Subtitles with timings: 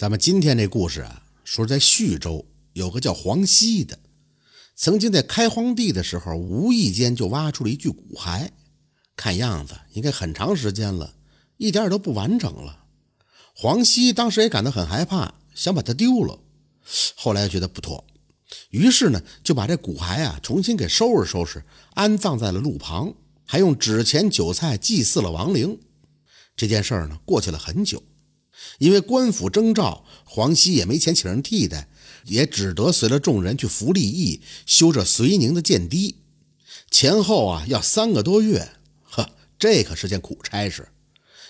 [0.00, 3.98] 咱们今天这故事啊，说在徐州有个叫黄熙的，
[4.74, 8.48] 曾经在开荒地的时候，无意间就挖出了一具骨骸，
[9.14, 11.16] 看样子应该很长时间了，
[11.58, 12.84] 一点都不完整了。
[13.54, 16.38] 黄熙当时也感到很害怕，想把它丢了，
[17.14, 18.02] 后来又觉得不妥，
[18.70, 21.62] 于是呢就把这骨骸啊重新给收拾收拾，
[21.92, 23.12] 安葬在了路旁，
[23.44, 25.78] 还用纸钱酒菜祭祀了亡灵。
[26.56, 28.02] 这件事儿呢过去了很久。
[28.78, 31.88] 因为官府征召，黄熙也没钱请人替代，
[32.26, 36.16] 也只得随了众人去服利益，修这绥宁的建堤，
[36.90, 40.88] 前后啊要三个多月，呵，这可是件苦差事。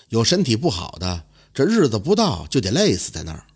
[0.08, 3.46] 有身体不好的，这日子不到就得累死在那儿。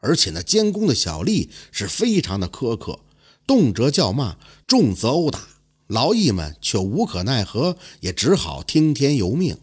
[0.00, 2.98] 而且那监工的小吏是非常的苛刻，
[3.46, 4.36] 动辄叫骂，
[4.66, 5.40] 重则殴打，
[5.86, 9.58] 劳役们却无可奈何，也只好听天由命。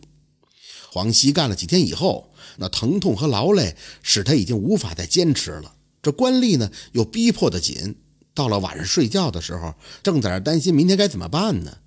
[0.92, 5.76] 黄熙干了几天以后，那疼痛和劳累使他已经无法再坚持了。
[6.02, 7.98] 这官吏呢又逼迫得紧，
[8.34, 11.78] 到了晚上睡觉的时候，正在那担心明天该怎么办呢。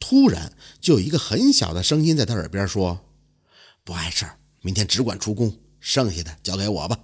[0.00, 3.00] 突然就有一个很小的声音在他耳边说
[3.84, 6.98] ：“不碍事儿，明天只管出宫，剩下的交给我吧。”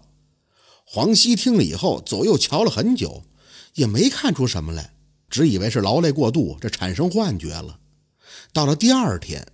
[0.85, 3.23] 黄熙听了以后，左右瞧了很久，
[3.75, 4.95] 也没看出什么来，
[5.31, 7.79] 只以为是劳累过度，这产生幻觉了。
[8.53, 9.47] 到了第二天。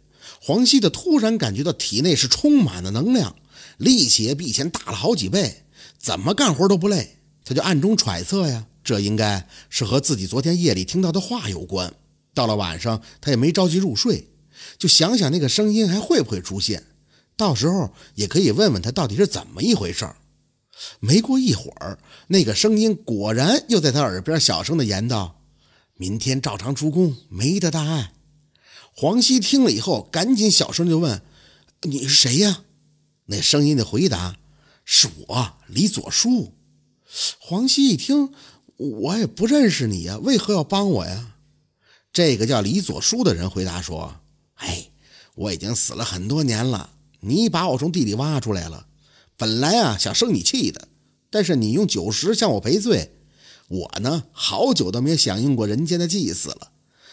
[0.46, 3.34] 黄熙的突然感觉到体内是充满了能量，
[3.78, 5.64] 力气也比以前大了好几倍，
[5.96, 7.16] 怎么干活都不累。
[7.46, 11.94] 他就暗中揣测呀，这应该是和自己昨天夜里听到的话有关。
[12.34, 14.28] 到了晚上，他也没着急入睡，
[14.76, 16.84] 就想想那个声音还会不会出现，
[17.38, 20.06] 到时候也可以问问他到底是怎么一回事。
[21.00, 25.40] 没过一会儿，那个声音果然又在他耳边小声的言道
[25.96, 28.10] ：“明天照常出工，没得大碍。”
[28.96, 31.20] 黄熙听了以后，赶紧小声就问
[31.82, 32.62] ：“你是谁呀？”
[33.26, 34.36] 那声音的回答
[34.86, 36.52] ：“是我，李左书。”
[37.40, 38.32] 黄熙一听
[38.76, 41.34] ：“我也不认识你呀，为何要帮我呀？”
[42.12, 44.20] 这个叫李左书的人回答说
[44.62, 44.90] ：“哎，
[45.34, 48.86] 我已经死了很多年了，你把我从地里挖出来了，
[49.36, 50.86] 本来啊想生你气的，
[51.30, 53.16] 但是你用酒食向我赔罪，
[53.66, 56.70] 我呢好久都没有享用过人间的祭祀了，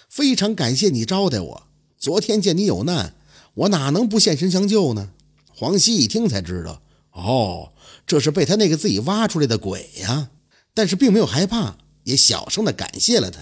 [0.07, 1.67] 非常感谢你招待我。”
[2.01, 3.13] 昨天见你有难，
[3.53, 5.11] 我哪能不现身相救呢？
[5.53, 6.81] 黄熙一听才知道，
[7.11, 7.73] 哦，
[8.07, 10.31] 这是被他那个自己挖出来的鬼呀！
[10.73, 13.39] 但是并没有害怕，也小声的感谢了他。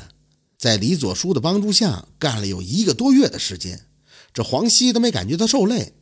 [0.57, 3.85] 在李左书的帮助下，干了有一个多月的时间，
[4.33, 5.93] 这黄熙都没感觉到受累。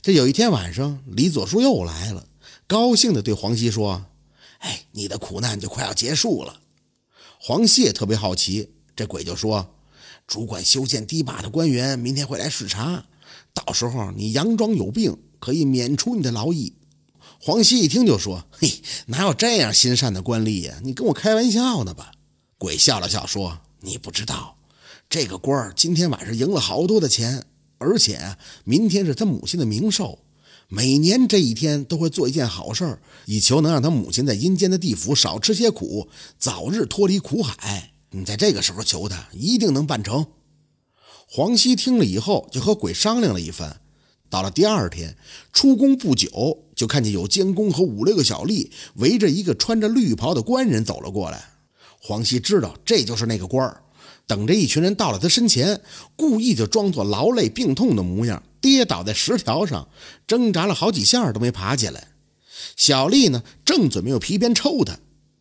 [0.00, 2.28] 这有一天晚上，李左书又来了，
[2.68, 4.06] 高兴的对黄熙说
[4.62, 6.60] ：“哎，你的苦难就快要结束了。”
[7.40, 9.72] 黄熙也特别好奇，这鬼就说。
[10.26, 13.04] 主管修建堤坝的官员明天会来视察，
[13.54, 16.74] 到时候你佯装有病，可以免除你的劳役。
[17.40, 20.80] 黄熙一听就说：“嘿，哪有这样心善的官吏呀？
[20.82, 22.12] 你跟我开玩笑呢吧？”
[22.58, 24.56] 鬼笑了笑说：“你不知道，
[25.08, 27.44] 这个官儿今天晚上赢了好多的钱，
[27.78, 30.18] 而且明天是他母亲的冥寿，
[30.68, 40.26] 每年这一天都会做一件好事，以求能让他母亲在阴间的地府少吃些苦，早日脱离苦海。”你在这个时候求他，一定能办成。
[41.28, 43.80] 黄熙听了以后，就和鬼商量了一番。
[44.28, 45.16] 到了第二天
[45.52, 51.44] 出宫不久，就看见有监工和五六个小吏围着一个穿着绿袍的官人走了过来。
[52.00, 53.82] 黄熙知道这就是那个官儿，
[54.26, 55.80] 等着一群人到了他身前，
[56.16, 59.88] 故意就装作劳累病痛的模样，跌倒在石条上，
[60.26, 62.08] 挣扎了好几下都没爬起来。
[62.76, 64.98] 小吏呢，正准备用皮鞭抽他，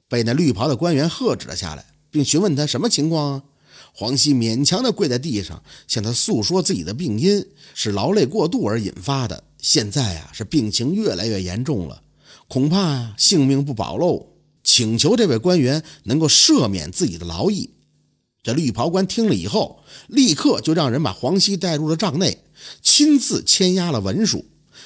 [0.08, 1.86] 被那绿袍的官员喝止了下来。
[2.16, 3.44] 并询问他什么情况啊？
[3.92, 9.44] 黄熙勉强地跪在地上，向他诉说自己的病因是劳累过度而引发的。
[9.60, 12.02] 现在啊，是病情越来越严重了，
[12.48, 14.28] 恐怕啊性命不保喽。
[14.64, 17.72] 请求这位官员能够赦免自己的劳役。
[18.42, 22.46] 这绿袍官听了以后，立刻就让人把黄熙带入了帐内，
[22.82, 24.46] 亲自签押了文书，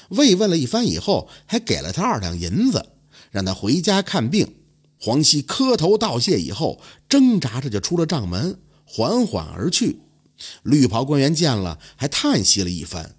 [0.10, 2.88] 慰问了一番以后，还给了他二两银子，
[3.30, 4.56] 让他回家看病。
[5.02, 10.02] 黄熙磕头道谢以后，挣扎着就出了帐门，缓缓而去。
[10.64, 13.16] 绿袍官员见了，还叹息了一番。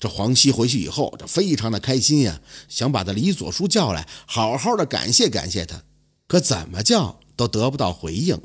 [0.00, 5.84] 这黄熙回去以后，这非常的开心呀，想把他李左书叫来，好好的感谢感谢他。
[6.26, 8.40] 可怎么叫都得不到回应，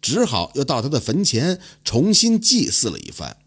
[0.00, 3.38] 只好又到他的坟前重新祭祀了一番。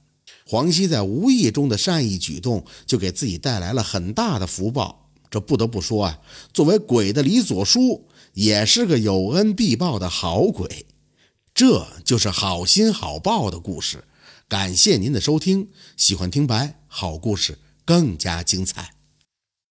[0.47, 5.05] 黄熙在无意中的善意举动，就给自己带来了很大的福报。
[5.36, 6.20] 这不得不说啊，
[6.54, 8.08] 作为鬼的李左书。
[8.36, 10.86] 也是个有恩必报的好鬼，
[11.54, 14.04] 这就是好心好报的故事。
[14.50, 18.94] 感谢您的收听，喜欢听白好故事更加精彩。